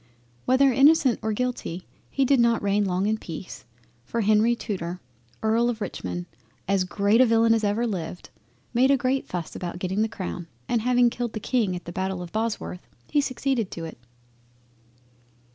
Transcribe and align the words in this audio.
Whether 0.45 0.73
innocent 0.73 1.19
or 1.21 1.31
guilty, 1.31 1.85
he 2.09 2.25
did 2.25 2.39
not 2.39 2.63
reign 2.63 2.85
long 2.85 3.05
in 3.05 3.19
peace, 3.19 3.65
for 4.03 4.21
Henry 4.21 4.55
Tudor 4.55 4.99
E. 5.45 5.47
of 5.47 5.79
Richmond 5.79 6.25
as 6.67 6.85
great 6.85 7.21
a 7.21 7.25
villain 7.27 7.53
as 7.53 7.63
ever 7.63 7.85
lived, 7.85 8.31
made 8.73 8.89
a 8.89 8.97
great 8.97 9.27
fuss 9.27 9.55
about 9.55 9.77
getting 9.77 10.01
the 10.01 10.09
Crown 10.09 10.47
and 10.67 10.81
having 10.81 11.11
killed 11.11 11.33
the 11.33 11.39
King 11.39 11.75
at 11.75 11.85
the 11.85 11.91
battle 11.91 12.23
of 12.23 12.31
Bosworth, 12.31 12.87
he 13.11 13.21
succeeded 13.21 13.69
to 13.69 13.85
it. 13.85 13.99